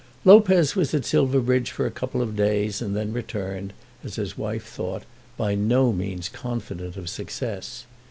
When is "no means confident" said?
5.53-6.97